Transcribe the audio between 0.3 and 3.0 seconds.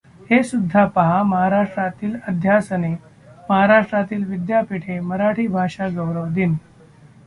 सुद्धा पहा महाराष्ट्रातील अध्यासने